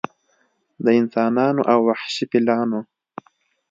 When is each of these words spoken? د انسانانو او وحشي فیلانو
د 0.83 0.87
انسانانو 0.99 1.61
او 1.71 1.79
وحشي 1.87 2.25
فیلانو 2.31 2.79